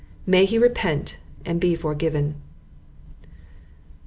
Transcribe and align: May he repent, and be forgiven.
May 0.25 0.45
he 0.45 0.57
repent, 0.57 1.17
and 1.45 1.59
be 1.61 1.75
forgiven. 1.75 2.41